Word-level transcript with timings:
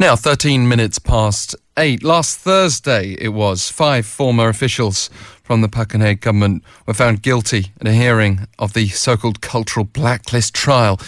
Now, 0.00 0.16
13 0.16 0.66
minutes 0.66 0.98
past 0.98 1.54
eight. 1.76 2.02
Last 2.02 2.38
Thursday, 2.38 3.18
it 3.20 3.34
was, 3.34 3.68
five 3.68 4.06
former 4.06 4.48
officials 4.48 5.10
from 5.42 5.60
the 5.60 5.68
Geun-hye 5.68 6.14
government 6.14 6.64
were 6.86 6.94
found 6.94 7.20
guilty 7.20 7.66
in 7.78 7.86
a 7.86 7.92
hearing 7.92 8.46
of 8.58 8.72
the 8.72 8.88
so 8.88 9.18
called 9.18 9.42
cultural 9.42 9.84
blacklist 9.84 10.54
trial. 10.54 10.98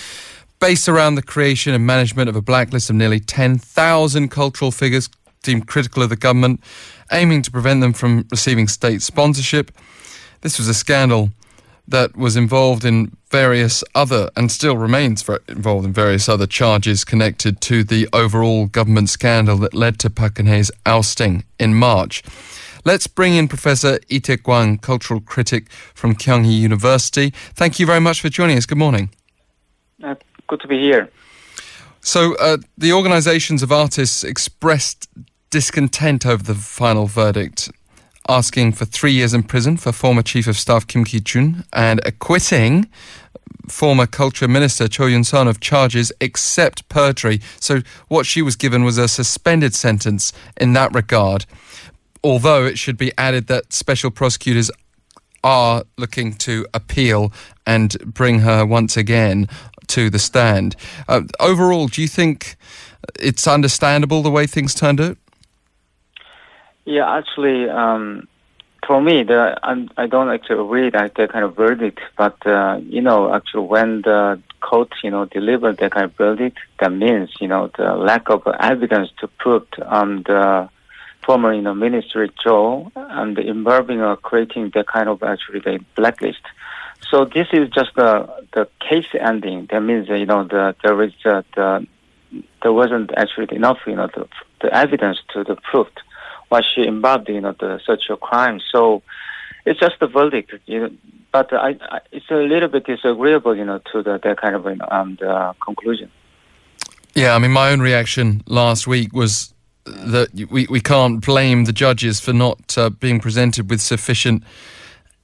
Based 0.61 0.91
around 0.91 1.15
the 1.15 1.23
creation 1.23 1.73
and 1.73 1.87
management 1.87 2.29
of 2.29 2.37
a 2.37 2.43
blacklist 2.43 2.91
of 2.91 2.97
nearly 2.97 3.19
10,000 3.19 4.29
cultural 4.29 4.71
figures 4.71 5.09
deemed 5.43 5.67
critical 5.67 6.03
of 6.03 6.11
the 6.11 6.15
government, 6.17 6.61
aiming 7.11 7.41
to 7.41 7.51
prevent 7.51 7.81
them 7.81 7.95
from 7.95 8.27
receiving 8.31 8.69
state 8.69 9.01
sponsorship. 9.01 9.73
This 10.43 10.59
was 10.59 10.69
a 10.69 10.75
scandal 10.75 11.31
that 11.87 12.17
was 12.17 12.37
involved 12.37 12.85
in 12.85 13.17
various 13.31 13.83
other 13.95 14.31
and 14.37 14.51
still 14.51 14.77
remains 14.77 15.29
involved 15.49 15.85
in 15.87 15.93
various 15.93 16.29
other 16.29 16.47
charges 16.47 17.05
connected 17.05 17.61
to 17.63 17.83
the 17.83 18.09
overall 18.13 18.67
government 18.67 19.09
scandal 19.09 19.57
that 19.59 19.75
led 19.75 19.99
to 19.99 20.11
Park 20.11 20.35
Geun-hye's 20.35 20.71
ousting 20.87 21.45
in 21.59 21.75
March. 21.75 22.23
Let's 22.85 23.07
bring 23.07 23.35
in 23.35 23.49
Professor 23.49 24.01
Lee 24.11 24.21
Taek-gwang, 24.21 24.79
cultural 24.79 25.21
critic 25.21 25.71
from 25.95 26.15
Kyung 26.15 26.45
Hee 26.45 26.55
University. 26.55 27.31
Thank 27.55 27.79
you 27.79 27.87
very 27.87 28.01
much 28.01 28.21
for 28.21 28.29
joining 28.29 28.59
us. 28.59 28.67
Good 28.67 28.79
morning. 28.79 29.11
Uh, 30.03 30.17
good 30.49 30.61
to 30.61 30.69
be 30.69 30.81
here. 30.81 31.09
So, 32.01 32.35
uh, 32.37 32.57
the 32.77 32.93
organizations 32.93 33.63
of 33.63 33.71
artists 33.71 34.25
expressed 34.25 35.09
discontent 35.51 36.27
over 36.27 36.43
the 36.43 36.55
final 36.55 37.07
verdict 37.07 37.71
asking 38.29 38.73
for 38.73 38.85
three 38.85 39.13
years 39.13 39.35
in 39.35 39.43
prison 39.43 39.77
for 39.77 39.93
former 39.93 40.23
Chief 40.23 40.47
of 40.47 40.57
Staff 40.57 40.87
Kim 40.87 41.05
Ki-chun 41.05 41.65
and 41.73 42.01
acquitting 42.07 42.89
former 43.69 44.07
Culture 44.07 44.49
Minister 44.49 44.89
Cho 44.89 45.07
Yun-sun 45.07 45.49
of 45.49 45.61
charges 45.61 46.13
except 46.21 46.89
perjury. 46.89 47.41
So 47.61 47.81
what 48.09 48.27
she 48.27 48.43
was 48.43 48.57
given 48.57 48.85
was 48.85 48.99
a 48.99 49.09
suspended 49.09 49.75
sentence 49.75 50.33
in 50.57 50.73
that 50.75 50.95
regard. 50.95 51.47
Although 52.25 52.65
it 52.65 52.79
should 52.79 52.97
be 52.97 53.13
added 53.19 53.49
that 53.49 53.73
special 53.73 54.11
prosecutors 54.11 54.71
are 55.45 55.83
looking 55.99 56.35
to 56.35 56.67
appeal 56.73 57.33
and 57.67 57.97
bring 58.15 58.41
her 58.41 58.65
once 58.65 58.97
again 58.97 59.49
to 59.89 60.09
the 60.09 60.19
stand. 60.19 60.77
Uh, 61.09 61.23
overall, 61.41 61.89
do 61.89 62.01
you 62.01 62.09
think 62.09 62.57
it's 63.19 63.49
understandable 63.49 64.23
the 64.23 64.31
way 64.31 64.47
things 64.47 64.75
turned 64.75 65.01
out? 65.01 65.19
Yeah, 66.85 67.09
actually, 67.17 67.69
um, 67.69 68.27
for 68.87 69.01
me, 69.01 69.23
the 69.23 69.57
I 69.97 70.07
don't 70.07 70.31
actually 70.31 70.65
agree 70.65 70.91
that 70.91 71.15
that 71.15 71.33
kind 71.33 71.45
of 71.45 71.55
verdict. 71.55 72.01
But 72.17 72.45
uh, 72.47 72.81
you 72.83 73.01
know, 73.01 73.33
actually, 73.33 73.67
when 73.67 74.03
the 74.03 74.41
court 74.61 74.93
you 75.05 75.11
know 75.11 75.27
delivered 75.27 75.79
that 75.79 75.93
kind 75.93 76.05
of 76.07 76.15
verdict, 76.17 76.59
that 76.81 76.93
means 76.93 77.31
you 77.41 77.47
know 77.47 77.71
the 77.79 77.95
lack 77.95 78.29
of 78.29 78.43
evidence 78.59 79.11
to 79.21 79.29
prove 79.29 79.67
um, 79.87 80.23
the 80.27 80.69
former 81.25 81.53
you 81.55 81.63
know 81.63 81.75
minister 81.75 82.27
Cho 82.27 82.91
and 82.97 83.39
involving 83.39 84.01
or 84.01 84.17
creating 84.17 84.73
that 84.75 84.89
kind 84.89 85.09
of 85.09 85.23
actually 85.23 85.61
the 85.61 85.79
blacklist. 85.95 86.43
So 87.09 87.25
this 87.25 87.47
is 87.53 87.69
just 87.71 87.95
the 87.95 88.29
the 88.55 88.69
case 88.81 89.07
ending. 89.21 89.69
That 89.71 89.81
means 89.83 90.09
you 90.09 90.27
know 90.27 90.43
the 90.43 90.75
there 90.83 91.01
is 91.03 91.13
uh, 91.25 91.43
the 91.55 91.87
there 92.63 92.73
wasn't 92.73 93.13
actually 93.17 93.55
enough 93.55 93.79
you 93.87 93.95
know 93.95 94.09
the, 94.09 94.27
the 94.63 94.75
evidence 94.75 95.19
to 95.35 95.45
the 95.45 95.55
proof 95.55 95.87
was 96.53 96.65
she 96.73 96.87
involved 96.87 97.29
in 97.29 97.37
you 97.37 97.41
know, 97.41 97.55
the, 97.59 97.81
such 97.85 98.11
a 98.11 98.17
crime. 98.17 98.61
So 98.71 99.03
it's 99.65 99.81
just 99.81 99.97
a 100.03 100.07
verdict. 100.07 100.53
You 100.67 100.81
know, 100.81 100.91
but 101.33 101.53
I, 101.53 101.77
I, 101.91 102.01
it's 102.13 102.31
a 102.31 102.37
little 102.37 102.69
bit 102.69 102.85
disagreeable, 102.85 103.57
you 103.57 103.65
know, 103.65 103.81
to 103.91 104.03
the 104.03 104.21
that 104.23 104.41
kind 104.41 104.55
of 104.55 104.65
you 104.67 104.77
know, 104.77 104.89
um, 104.91 105.17
the 105.19 105.55
conclusion. 105.65 106.11
Yeah, 107.15 107.35
I 107.35 107.39
mean, 107.39 107.51
my 107.51 107.71
own 107.71 107.81
reaction 107.81 108.43
last 108.47 108.87
week 108.87 109.13
was 109.13 109.53
that 109.85 110.29
we, 110.51 110.67
we 110.71 110.81
can't 110.81 111.25
blame 111.25 111.65
the 111.65 111.73
judges 111.73 112.21
for 112.21 112.33
not 112.33 112.79
uh, 112.79 112.91
being 112.91 113.19
presented 113.19 113.69
with 113.71 113.81
sufficient 113.81 114.45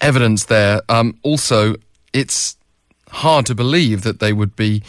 evidence 0.00 0.46
there. 0.46 0.80
Um, 0.88 1.18
also, 1.22 1.76
it's 2.12 2.56
hard 3.10 3.46
to 3.46 3.54
believe 3.54 4.02
that 4.02 4.18
they 4.20 4.32
would 4.32 4.56
be 4.56 4.82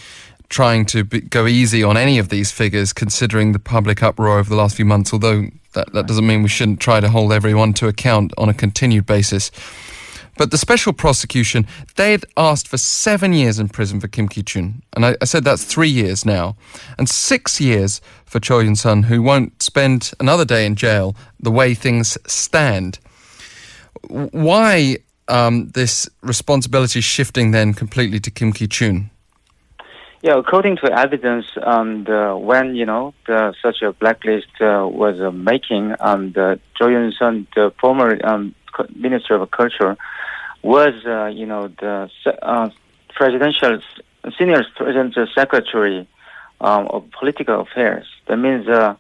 trying 0.50 0.86
to 0.88 1.04
be, 1.04 1.22
go 1.22 1.48
easy 1.48 1.84
on 1.84 1.96
any 1.96 2.18
of 2.18 2.30
these 2.30 2.52
figures, 2.52 2.92
considering 2.92 3.52
the 3.52 3.60
public 3.60 4.04
uproar 4.04 4.40
over 4.40 4.50
the 4.50 4.56
last 4.56 4.76
few 4.76 4.86
months. 4.86 5.14
Although 5.14 5.46
that 5.74 5.94
that 5.94 6.08
doesn't 6.08 6.26
mean 6.26 6.44
we 6.44 6.50
shouldn't 6.50 6.80
try 6.80 7.00
to 7.00 7.10
hold 7.10 7.32
everyone 7.32 7.74
to 7.74 7.88
account 7.88 8.34
on 8.38 8.50
a 8.50 8.54
continued 8.54 9.06
basis. 9.06 9.52
But 10.38 10.52
the 10.52 10.58
special 10.58 10.94
prosecution, 10.94 11.68
they 11.98 12.12
had 12.12 12.24
asked 12.38 12.70
for 12.70 12.78
seven 12.78 13.34
years 13.34 13.60
in 13.60 13.68
prison 13.68 14.00
for 14.00 14.08
Kim 14.08 14.30
Ki 14.30 14.42
Chun. 14.42 14.82
And 14.94 15.06
I, 15.06 15.16
I, 15.22 15.26
said 15.26 15.44
that's 15.44 15.66
three 15.66 15.90
years 15.90 16.26
now. 16.26 16.56
And 16.98 17.10
six 17.10 17.60
years 17.60 18.00
for 18.26 18.40
Cho 18.40 18.60
Yun 18.60 18.78
Sun, 18.78 19.04
who 19.04 19.22
won't 19.22 19.62
spend 19.62 20.14
another 20.18 20.46
day 20.46 20.66
in 20.66 20.76
jail 20.76 21.14
the 21.42 21.52
way 21.52 21.74
things 21.74 22.18
stand. 22.26 23.00
Why 24.08 25.00
um, 25.28 25.72
this 25.72 26.10
responsibility 26.22 27.02
shifting 27.02 27.52
then 27.52 27.74
completely 27.74 28.22
to 28.22 28.32
Kim 28.32 28.54
Ki 28.54 28.68
Chun? 28.68 29.10
Yeah, 30.22 30.38
according 30.38 30.76
to 30.84 30.92
evidence, 30.92 31.46
um, 31.64 32.04
the, 32.04 32.38
when 32.38 32.76
you 32.76 32.86
know 32.86 33.14
the, 33.26 33.54
such 33.62 33.82
a 33.82 33.94
blacklist 33.94 34.50
uh, 34.60 34.86
was 34.86 35.22
uh, 35.22 35.32
making, 35.32 35.96
um, 36.02 36.34
the 36.34 36.60
Cho 36.76 36.90
Yun-sun, 36.90 37.48
the 37.56 37.72
former 37.80 38.20
um, 38.26 38.54
minister 38.94 39.36
of 39.36 39.50
culture, 39.52 39.96
was 40.62 40.94
uh, 41.06 41.28
you 41.28 41.46
know 41.46 41.70
the 41.70 42.10
uh, 42.42 42.70
presidential 43.16 43.80
senior 44.38 44.62
presidential 44.76 45.26
secretary 45.34 46.06
um, 46.60 46.88
of 46.88 47.10
political 47.18 47.62
affairs. 47.62 48.06
That 48.28 48.38
means 48.38 48.68
uh, 48.68 48.96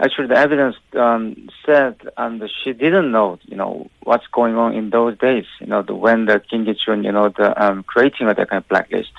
actually 0.00 0.28
the 0.28 0.38
evidence 0.38 0.76
um, 0.96 1.50
said 1.66 1.96
and 2.16 2.42
she 2.62 2.72
didn't 2.72 3.12
know 3.12 3.38
you 3.42 3.58
know 3.58 3.90
what's 4.02 4.26
going 4.28 4.56
on 4.56 4.72
in 4.74 4.88
those 4.88 5.18
days. 5.18 5.44
You 5.60 5.66
know 5.66 5.82
the, 5.82 5.94
when 5.94 6.24
the 6.24 6.40
Kim 6.40 6.64
Ki 6.64 6.74
Chun, 6.74 7.04
you 7.04 7.12
know 7.12 7.28
the 7.28 7.52
um, 7.62 7.82
creating 7.82 8.28
of 8.28 8.36
that 8.36 8.48
kind 8.48 8.62
of 8.62 8.68
blacklist. 8.70 9.12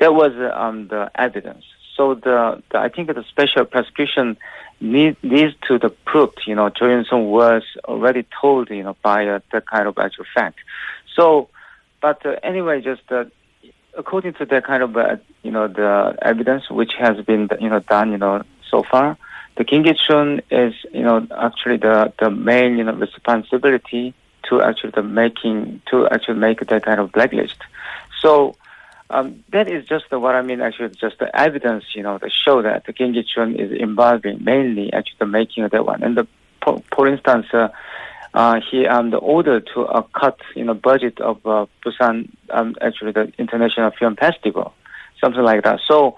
That 0.00 0.14
was 0.14 0.32
um, 0.54 0.88
the 0.88 1.10
evidence. 1.14 1.64
So 1.96 2.14
the, 2.14 2.62
the 2.70 2.78
I 2.78 2.88
think 2.88 3.08
the 3.08 3.24
special 3.28 3.66
prosecution 3.66 4.38
need, 4.80 5.16
needs 5.22 5.54
to 5.68 5.78
the 5.78 5.90
proof. 5.90 6.30
You 6.46 6.54
know, 6.54 6.70
Cho 6.70 6.88
Yun-sun 6.88 7.26
was 7.26 7.62
already 7.84 8.26
told. 8.40 8.70
You 8.70 8.82
know, 8.82 8.96
by 9.02 9.26
uh, 9.26 9.40
that 9.52 9.66
kind 9.66 9.86
of 9.86 9.98
actual 9.98 10.24
fact. 10.34 10.58
So, 11.14 11.50
but 12.00 12.24
uh, 12.24 12.36
anyway, 12.42 12.80
just 12.80 13.02
uh, 13.10 13.24
according 13.96 14.34
to 14.34 14.46
the 14.46 14.62
kind 14.62 14.82
of 14.82 14.96
uh, 14.96 15.16
you 15.42 15.50
know 15.50 15.68
the 15.68 16.16
evidence 16.22 16.70
which 16.70 16.92
has 16.98 17.22
been 17.24 17.48
you 17.60 17.68
know 17.68 17.80
done 17.80 18.12
you 18.12 18.18
know 18.18 18.42
so 18.70 18.82
far, 18.82 19.18
the 19.58 19.64
Kim 19.64 19.84
Ki-chun 19.84 20.40
is 20.50 20.72
you 20.92 21.02
know 21.02 21.26
actually 21.36 21.76
the 21.76 22.12
the 22.18 22.30
main 22.30 22.78
you 22.78 22.84
know 22.84 22.94
responsibility 22.94 24.14
to 24.48 24.62
actually 24.62 24.92
the 24.92 25.02
making 25.02 25.82
to 25.90 26.08
actually 26.08 26.38
make 26.38 26.66
that 26.66 26.84
kind 26.84 27.00
of 27.00 27.12
blacklist. 27.12 27.58
So 28.22 28.56
um, 29.10 29.44
that 29.52 29.68
is 29.68 29.86
just 29.86 30.10
what 30.10 30.34
I 30.34 30.42
mean. 30.42 30.60
Actually, 30.60 30.90
just 30.90 31.18
the 31.18 31.34
evidence, 31.38 31.84
you 31.94 32.02
know, 32.02 32.18
that 32.18 32.32
show 32.32 32.62
that 32.62 32.86
the 32.86 32.92
Kim 32.92 33.12
Ki-chun 33.12 33.56
is 33.56 33.72
involving 33.72 34.42
mainly 34.42 34.92
actually 34.92 35.16
the 35.18 35.26
making 35.26 35.64
of 35.64 35.72
that 35.72 35.84
one. 35.84 36.02
And 36.02 36.16
the, 36.16 36.26
for, 36.64 36.82
for 36.94 37.08
instance, 37.08 37.46
uh, 37.52 37.68
uh, 38.32 38.60
he 38.70 38.86
um 38.86 39.10
the 39.10 39.16
order 39.16 39.60
to 39.60 39.86
uh, 39.86 40.02
cut 40.18 40.38
you 40.54 40.64
know 40.64 40.74
budget 40.74 41.20
of 41.20 41.44
uh, 41.44 41.66
Busan 41.84 42.30
um 42.50 42.76
actually 42.80 43.12
the 43.12 43.32
International 43.38 43.90
Film 43.90 44.16
Festival, 44.16 44.72
something 45.20 45.42
like 45.42 45.64
that. 45.64 45.80
So 45.86 46.16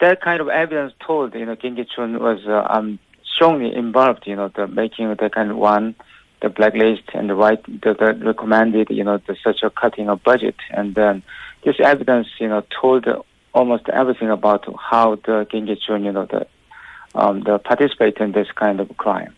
that 0.00 0.22
kind 0.22 0.40
of 0.40 0.48
evidence 0.48 0.94
told 1.06 1.34
you 1.34 1.44
know 1.44 1.56
Kim 1.56 1.76
Ki-chun 1.76 2.18
was 2.18 2.40
uh, 2.46 2.66
um 2.70 2.98
strongly 3.34 3.74
involved 3.74 4.26
you 4.26 4.36
know 4.36 4.48
the 4.48 4.66
making 4.66 5.10
of 5.10 5.18
that 5.18 5.34
kind 5.34 5.50
of 5.50 5.56
one 5.56 5.94
the 6.42 6.48
blacklist 6.48 7.02
and 7.14 7.30
the 7.30 7.34
right 7.34 7.62
the, 7.64 7.94
the 7.94 8.24
recommended 8.24 8.88
you 8.90 9.04
know 9.04 9.18
the 9.26 9.36
such 9.42 9.62
a 9.62 9.70
cutting 9.70 10.08
of 10.08 10.22
budget 10.22 10.56
and 10.70 10.94
then 10.94 11.22
this 11.64 11.76
evidence, 11.82 12.28
you 12.38 12.48
know, 12.48 12.62
told 12.80 13.06
almost 13.52 13.88
everything 13.88 14.30
about 14.30 14.64
how 14.78 15.16
the 15.16 15.46
Kim 15.50 15.66
Ki-chun, 15.66 16.04
you 16.04 16.12
know, 16.12 16.26
the, 16.26 16.46
um, 17.14 17.42
the 17.42 17.58
participate 17.58 18.18
in 18.18 18.32
this 18.32 18.48
kind 18.54 18.80
of 18.80 18.94
crime. 18.96 19.34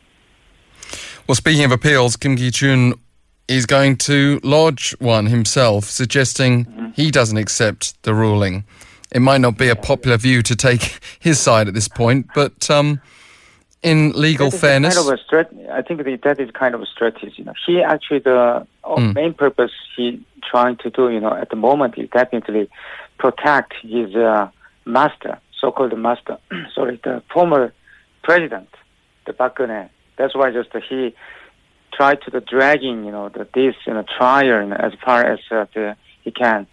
Well, 1.27 1.35
speaking 1.35 1.65
of 1.65 1.73
appeals, 1.73 2.17
Kim 2.17 2.37
Ki-chun 2.37 2.95
is 3.49 3.67
going 3.67 3.97
to 3.97 4.41
lodge 4.43 4.95
one 4.99 5.27
himself, 5.27 5.85
suggesting 5.85 6.65
mm-hmm. 6.65 6.89
he 6.91 7.11
doesn't 7.11 7.37
accept 7.37 8.01
the 8.03 8.15
ruling. 8.15 8.65
It 9.13 9.21
might 9.21 9.41
not 9.41 9.57
be 9.57 9.69
a 9.69 9.77
popular 9.77 10.17
view 10.17 10.43
to 10.43 10.57
take 10.57 10.99
his 11.21 11.39
side 11.39 11.69
at 11.69 11.75
this 11.75 11.89
point, 11.89 12.27
but 12.35 12.69
um, 12.71 13.01
in 13.87 14.13
legal 14.13 14.51
fairness, 14.51 14.97
kind 14.97 15.09
of 15.09 15.15
a 15.15 15.23
strat- 15.23 15.71
I 15.71 15.83
think 15.83 16.23
that 16.23 16.41
is 16.41 16.51
kind 16.51 16.75
of 16.75 16.83
a 16.83 16.87
strategy. 16.87 17.35
You 17.37 17.45
know, 17.45 17.55
he 17.67 17.83
actually 17.83 18.19
the 18.19 18.67
mm. 18.85 19.15
main 19.15 19.33
purpose 19.33 19.71
he 19.97 20.25
trying 20.51 20.77
to 20.79 20.91
do, 20.91 21.11
you 21.11 21.21
know, 21.21 21.33
at 21.33 21.51
the 21.51 21.57
moment 21.57 21.97
is 21.97 22.09
definitely 22.11 22.69
protect 23.19 23.75
his 23.83 24.15
uh, 24.15 24.49
master, 24.85 25.39
so-called 25.61 25.97
master, 25.99 26.39
sorry, 26.75 27.01
the 27.05 27.23
former 27.33 27.73
president, 28.23 28.69
the 29.27 29.33
Geun-hye. 29.33 29.91
That's 30.17 30.35
why 30.35 30.51
just 30.51 30.75
uh, 30.75 30.81
he 30.81 31.15
tried 31.93 32.23
to 32.23 32.31
the 32.31 32.41
dragging, 32.41 33.05
you 33.05 33.13
know, 33.13 33.29
the, 33.29 33.47
this 33.55 33.75
you 33.87 33.95
know, 33.95 34.05
trial 34.19 34.73
as 34.73 34.93
far 35.05 35.25
as 35.25 35.39
uh, 35.51 35.67
the, 35.75 35.97
he 36.23 36.31
can. 36.31 36.67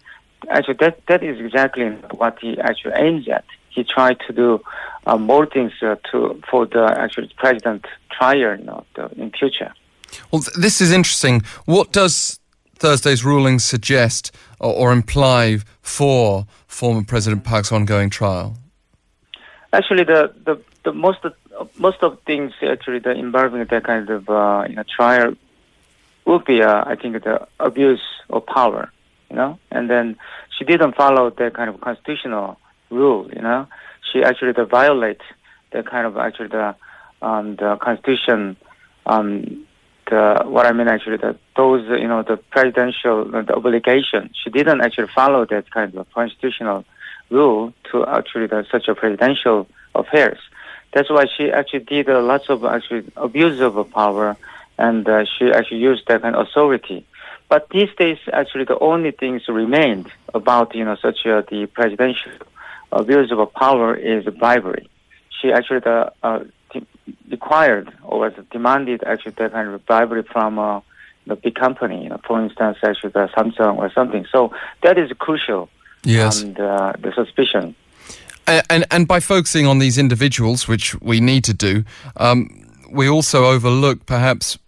Actually, 0.50 0.74
that 0.80 1.00
that 1.06 1.22
is 1.22 1.38
exactly 1.40 1.88
what 2.20 2.38
he 2.40 2.58
actually 2.58 2.94
aims 2.96 3.28
at. 3.28 3.44
He 3.74 3.84
tried 3.84 4.18
to 4.26 4.32
do 4.32 4.60
uh, 5.06 5.18
more 5.18 5.46
things 5.46 5.72
uh, 5.82 5.96
to 6.10 6.40
for 6.50 6.66
the 6.66 6.84
actual 6.96 7.26
president 7.36 7.84
trial 8.10 8.58
you 8.58 8.64
know, 8.64 8.84
the, 8.94 9.10
in 9.20 9.30
future. 9.30 9.72
Well, 10.30 10.42
th- 10.42 10.56
this 10.56 10.80
is 10.80 10.92
interesting. 10.92 11.42
What 11.64 11.92
does 11.92 12.38
Thursday's 12.76 13.24
ruling 13.24 13.58
suggest 13.58 14.32
or, 14.60 14.72
or 14.72 14.92
imply 14.92 15.58
for 15.82 16.46
former 16.66 17.04
President 17.04 17.44
Park's 17.44 17.72
ongoing 17.72 18.10
trial? 18.10 18.56
Actually, 19.72 20.04
the, 20.04 20.32
the, 20.44 20.60
the 20.84 20.92
most 20.92 21.24
of, 21.24 21.34
most 21.78 22.02
of 22.02 22.20
things 22.22 22.52
actually 22.62 23.00
the 23.00 23.10
involving 23.10 23.64
that 23.64 23.84
kind 23.84 24.08
of 24.08 24.28
uh, 24.28 24.64
you 24.68 24.76
know 24.76 24.84
trial 24.84 25.34
would 26.24 26.44
be 26.44 26.62
uh, 26.62 26.84
I 26.86 26.94
think 26.94 27.22
the 27.24 27.46
abuse 27.60 28.02
of 28.30 28.46
power, 28.46 28.90
you 29.30 29.36
know, 29.36 29.58
and 29.70 29.90
then 29.90 30.16
she 30.56 30.64
didn't 30.64 30.94
follow 30.94 31.30
that 31.30 31.54
kind 31.54 31.68
of 31.68 31.80
constitutional 31.80 32.58
rule, 32.94 33.28
you 33.34 33.42
know. 33.42 33.66
She 34.12 34.22
actually 34.22 34.52
the 34.52 34.64
violate 34.64 35.20
the 35.72 35.82
kind 35.82 36.06
of 36.06 36.16
actually 36.16 36.48
the 36.48 36.74
um, 37.22 37.56
the 37.56 37.76
constitution 37.76 38.56
um, 39.06 39.64
the 40.10 40.42
what 40.44 40.66
I 40.66 40.72
mean 40.72 40.88
actually 40.88 41.18
that 41.18 41.36
those 41.56 41.86
you 41.88 42.08
know 42.08 42.22
the 42.22 42.36
presidential 42.36 43.24
the 43.24 43.54
obligation 43.54 44.30
she 44.42 44.50
didn't 44.50 44.80
actually 44.80 45.08
follow 45.14 45.44
that 45.46 45.70
kind 45.70 45.94
of 45.94 46.06
constitutional 46.12 46.84
rule 47.30 47.72
to 47.90 48.06
actually 48.06 48.46
the, 48.46 48.66
such 48.70 48.88
a 48.88 48.94
presidential 48.94 49.66
affairs. 49.94 50.38
That's 50.92 51.10
why 51.10 51.24
she 51.36 51.50
actually 51.50 51.80
did 51.80 52.08
uh, 52.08 52.22
lots 52.22 52.48
of 52.48 52.64
actually 52.64 53.10
abuse 53.16 53.60
of 53.60 53.74
power, 53.90 54.36
and 54.78 55.08
uh, 55.08 55.24
she 55.24 55.50
actually 55.50 55.78
used 55.78 56.06
that 56.08 56.22
kind 56.22 56.36
of 56.36 56.46
authority. 56.46 57.04
But 57.48 57.68
these 57.70 57.88
days, 57.98 58.18
actually, 58.32 58.64
the 58.64 58.78
only 58.78 59.10
things 59.10 59.42
remained 59.48 60.10
about 60.32 60.74
you 60.74 60.84
know 60.84 60.96
such 60.96 61.24
a, 61.24 61.44
the 61.50 61.66
presidential 61.66 62.32
abuse 62.94 63.30
of 63.32 63.52
power 63.52 63.94
is 63.94 64.24
bribery. 64.38 64.88
She 65.40 65.52
actually 65.52 65.80
the 65.80 66.12
uh, 66.22 66.44
required 67.30 67.92
or 68.02 68.20
was 68.20 68.32
demanded 68.50 69.02
actually 69.04 69.32
that 69.38 69.52
kind 69.52 69.68
of 69.68 69.86
bribery 69.86 70.22
from 70.22 70.58
uh, 70.58 70.80
the 71.26 71.36
big 71.36 71.54
company, 71.54 72.04
you 72.04 72.08
know, 72.08 72.20
for 72.26 72.42
instance, 72.42 72.78
actually 72.82 73.10
the 73.10 73.28
Samsung 73.36 73.78
or 73.78 73.90
something. 73.92 74.26
So 74.30 74.52
that 74.82 74.98
is 74.98 75.10
crucial. 75.18 75.68
Yes. 76.04 76.42
And 76.42 76.58
uh, 76.60 76.92
the 76.98 77.12
suspicion. 77.14 77.74
And, 78.46 78.66
and, 78.68 78.84
and 78.90 79.08
by 79.08 79.20
focusing 79.20 79.66
on 79.66 79.78
these 79.78 79.96
individuals, 79.96 80.68
which 80.68 81.00
we 81.00 81.20
need 81.20 81.44
to 81.44 81.54
do, 81.54 81.84
um, 82.16 82.66
we 82.90 83.08
also 83.08 83.46
overlook 83.46 84.04
perhaps 84.04 84.58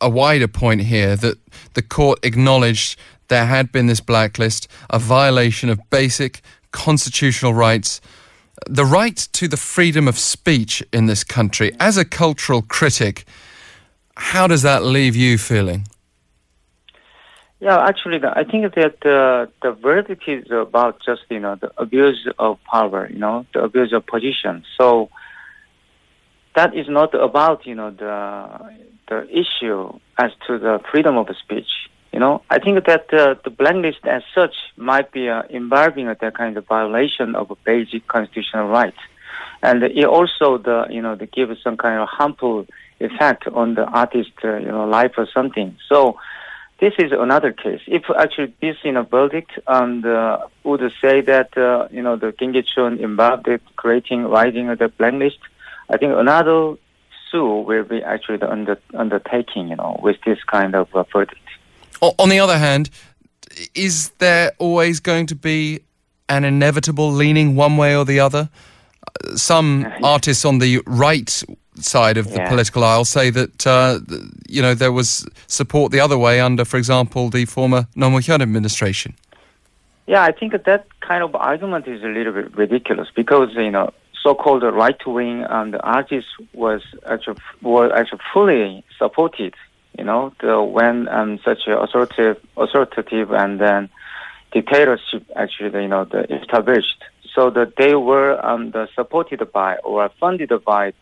a 0.00 0.10
wider 0.10 0.48
point 0.48 0.82
here 0.82 1.14
that 1.14 1.38
the 1.74 1.82
court 1.82 2.18
acknowledged 2.24 2.98
there 3.28 3.46
had 3.46 3.72
been 3.72 3.86
this 3.86 4.00
blacklist, 4.00 4.68
a 4.90 4.98
violation 4.98 5.68
of 5.68 5.78
basic 5.90 6.42
constitutional 6.84 7.54
rights 7.54 8.00
the 8.68 8.84
right 8.84 9.16
to 9.32 9.48
the 9.48 9.56
freedom 9.56 10.08
of 10.08 10.18
speech 10.18 10.82
in 10.92 11.06
this 11.06 11.22
country. 11.24 11.72
As 11.78 11.96
a 11.96 12.04
cultural 12.04 12.62
critic, 12.62 13.24
how 14.16 14.46
does 14.46 14.62
that 14.62 14.82
leave 14.82 15.14
you 15.14 15.38
feeling? 15.38 15.86
Yeah, 17.60 17.78
actually, 17.78 18.20
I 18.22 18.44
think 18.44 18.74
that 18.74 18.98
uh, 19.06 19.46
the 19.62 19.72
verdict 19.72 20.24
is 20.28 20.50
about 20.50 21.00
just 21.04 21.22
you 21.30 21.40
know 21.40 21.56
the 21.56 21.70
abuse 21.78 22.28
of 22.38 22.58
power, 22.64 23.08
you 23.08 23.18
know, 23.18 23.46
the 23.54 23.62
abuse 23.62 23.92
of 23.94 24.06
position. 24.06 24.64
So 24.78 25.08
that 26.54 26.76
is 26.76 26.86
not 26.88 27.14
about 27.14 27.66
you 27.66 27.74
know 27.74 27.90
the 27.90 28.74
the 29.08 29.18
issue 29.30 29.98
as 30.18 30.32
to 30.46 30.58
the 30.58 30.80
freedom 30.90 31.16
of 31.16 31.28
speech. 31.42 31.72
You 32.16 32.20
know, 32.20 32.40
I 32.48 32.58
think 32.58 32.82
that 32.86 33.12
uh, 33.12 33.34
the 33.44 33.50
blacklist 33.50 34.06
as 34.06 34.22
such 34.34 34.54
might 34.78 35.12
be 35.12 35.28
uh, 35.28 35.42
involving 35.50 36.06
that 36.06 36.34
kind 36.34 36.56
of 36.56 36.66
violation 36.66 37.34
of 37.34 37.54
basic 37.62 38.08
constitutional 38.08 38.68
rights, 38.68 38.96
and 39.62 39.82
it 39.82 40.06
also 40.06 40.56
the 40.56 40.86
you 40.88 41.02
know 41.02 41.14
the 41.14 41.26
give 41.26 41.50
some 41.62 41.76
kind 41.76 42.00
of 42.00 42.08
harmful 42.08 42.66
effect 43.00 43.46
on 43.48 43.74
the 43.74 43.84
artist 43.84 44.30
uh, 44.44 44.56
you 44.56 44.68
know 44.68 44.86
life 44.88 45.12
or 45.18 45.26
something. 45.26 45.76
So 45.90 46.18
this 46.80 46.94
is 46.98 47.12
another 47.12 47.52
case. 47.52 47.82
If 47.86 48.04
actually 48.08 48.54
this 48.62 48.78
you 48.82 48.92
know 48.92 49.02
verdict 49.02 49.50
and 49.66 50.06
uh, 50.06 50.46
would 50.64 50.80
say 51.02 51.20
that 51.20 51.54
uh, 51.58 51.88
you 51.90 52.00
know 52.00 52.16
the 52.16 52.32
Kim 52.32 52.54
Ki-chun 52.54 52.96
involved 52.96 53.46
in 53.46 53.60
creating 53.76 54.22
writing 54.24 54.68
the 54.68 54.88
blacklist, 54.88 55.40
I 55.90 55.98
think 55.98 56.14
another 56.16 56.76
sue 57.30 57.60
will 57.60 57.84
be 57.84 58.02
actually 58.02 58.38
the 58.38 58.50
under, 58.50 58.78
undertaking 58.94 59.68
you 59.68 59.76
know 59.76 60.00
with 60.02 60.16
this 60.24 60.42
kind 60.44 60.74
of 60.74 60.88
uh, 60.96 61.04
verdict. 61.12 61.40
On 62.02 62.28
the 62.28 62.38
other 62.38 62.58
hand, 62.58 62.90
is 63.74 64.10
there 64.18 64.52
always 64.58 65.00
going 65.00 65.26
to 65.26 65.34
be 65.34 65.80
an 66.28 66.44
inevitable 66.44 67.10
leaning 67.10 67.56
one 67.56 67.76
way 67.76 67.96
or 67.96 68.04
the 68.04 68.20
other? 68.20 68.48
Some 69.34 69.86
artists 70.02 70.44
on 70.44 70.58
the 70.58 70.82
right 70.86 71.42
side 71.80 72.16
of 72.16 72.30
the 72.30 72.36
yeah. 72.36 72.48
political 72.48 72.84
aisle 72.84 73.04
say 73.04 73.30
that 73.30 73.66
uh, 73.66 74.00
you 74.48 74.62
know 74.62 74.74
there 74.74 74.92
was 74.92 75.26
support 75.46 75.92
the 75.92 76.00
other 76.00 76.18
way 76.18 76.40
under, 76.40 76.64
for 76.64 76.76
example, 76.76 77.30
the 77.30 77.44
former 77.44 77.86
Roh 77.96 78.10
Moo-hyun 78.10 78.40
administration. 78.40 79.14
Yeah, 80.06 80.22
I 80.22 80.32
think 80.32 80.52
that 80.52 80.86
kind 81.00 81.22
of 81.22 81.34
argument 81.34 81.88
is 81.88 82.02
a 82.02 82.08
little 82.08 82.32
bit 82.32 82.56
ridiculous 82.56 83.08
because 83.14 83.50
you 83.54 83.70
know 83.70 83.92
so-called 84.22 84.62
right 84.62 85.06
wing 85.06 85.44
and 85.48 85.76
artists 85.82 86.30
was 86.52 86.82
actually 87.06 87.38
were 87.62 87.94
actually 87.94 88.20
fully 88.32 88.84
supported 88.98 89.54
you 89.98 90.04
know, 90.04 90.32
the, 90.40 90.62
when 90.62 91.08
um, 91.08 91.38
such 91.44 91.66
a 91.66 91.78
authoritative, 91.78 92.38
authoritative 92.56 93.32
and 93.32 93.60
then 93.60 93.88
dictatorship 94.52 95.24
actually, 95.34 95.82
you 95.82 95.88
know, 95.88 96.04
the 96.04 96.22
established. 96.34 97.02
So 97.34 97.50
that 97.50 97.76
they 97.76 97.94
were 97.94 98.44
um, 98.44 98.70
the 98.70 98.88
supported 98.94 99.52
by 99.52 99.76
or 99.78 100.08
funded 100.18 100.50
by 100.64 100.94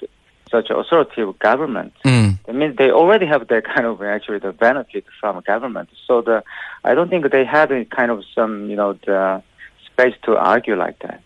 such 0.50 0.70
an 0.70 0.76
authoritative 0.76 1.38
government. 1.38 1.93
Mm. 2.05 2.38
That 2.44 2.55
means 2.55 2.76
they 2.76 2.91
already 2.91 3.26
have 3.26 3.46
that 3.49 3.64
kind 3.75 3.87
of 3.87 4.02
actually 4.02 4.41
the 4.41 4.52
benefit 4.52 5.05
from 5.20 5.41
government. 5.46 5.91
So 6.06 6.23
the, 6.23 6.43
I 6.82 6.94
don't 6.94 7.08
think 7.08 7.31
they 7.31 7.44
had 7.44 7.70
any 7.70 7.85
kind 7.85 8.11
of 8.11 8.25
some, 8.35 8.69
you 8.69 8.76
know, 8.76 8.94
the 9.06 9.43
space 9.87 10.14
to 10.25 10.37
argue 10.37 10.76
like 10.76 10.99
that. 11.00 11.20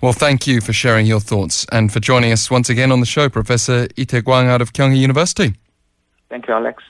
Well, 0.00 0.12
thank 0.12 0.46
you 0.46 0.60
for 0.60 0.72
sharing 0.72 1.06
your 1.06 1.20
thoughts 1.20 1.66
and 1.70 1.92
for 1.92 2.00
joining 2.00 2.32
us 2.32 2.50
once 2.50 2.70
again 2.70 2.90
on 2.92 3.00
the 3.00 3.06
show, 3.06 3.28
Professor 3.28 3.88
Lee 3.96 4.06
Taek-gwang 4.06 4.48
out 4.48 4.62
of 4.62 4.72
Kyung 4.72 4.92
Hee 4.92 5.00
University. 5.00 5.54
Thank 6.28 6.48
you, 6.48 6.54
Alex. 6.54 6.82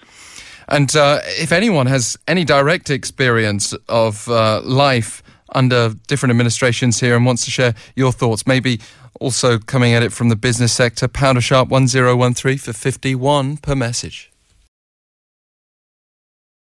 And 0.69 0.95
uh, 0.97 1.21
if 1.25 1.53
anyone 1.53 1.87
has 1.87 2.17
any 2.27 2.45
direct 2.45 2.91
experience 2.91 3.73
of 3.89 4.29
uh, 4.29 4.61
life 4.63 5.23
under 5.55 5.95
different 6.09 6.31
administrations 6.31 7.01
here 7.01 7.15
and 7.15 7.25
wants 7.25 7.45
to 7.45 7.51
share 7.51 7.75
your 7.95 8.13
thoughts, 8.13 8.47
maybe 8.47 8.81
also 9.21 9.59
coming 9.59 9.95
at 9.95 10.03
it 10.03 10.13
from 10.13 10.29
the 10.29 10.37
business 10.37 10.73
sector, 10.73 11.09
pounder 11.09 11.41
sharp 11.41 11.69
1013 11.69 12.59
for 12.59 12.73
51 12.73 13.59
per 13.59 13.75
message. 13.75 14.31